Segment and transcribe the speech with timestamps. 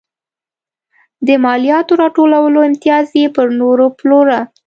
[1.27, 4.39] د مالیاتو راټولولو امتیاز یې پر نورو پلوره.